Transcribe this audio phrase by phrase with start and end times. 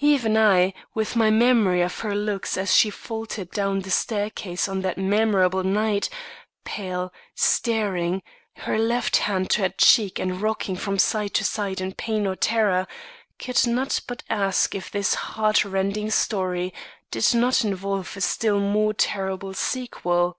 [0.00, 4.82] Even I, with my memory of her looks as she faltered down the staircase on
[4.82, 6.10] that memorable night
[6.66, 8.22] pale, staring,
[8.56, 12.36] her left hand to her cheek and rocking from side to side in pain or
[12.36, 12.86] terror
[13.38, 16.74] could not but ask if this heart rending story
[17.10, 20.36] did not involve a still more terrible sequel.